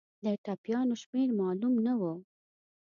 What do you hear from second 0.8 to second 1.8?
شمېر معلوم